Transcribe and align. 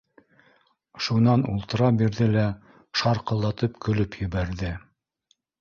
Шунан 1.07 1.43
ултыра 1.51 1.89
бирҙе 2.01 2.29
лә 2.37 2.47
шарҡылдатып 3.03 3.79
көлөп 3.89 4.21
ебәрҙе. 4.27 4.77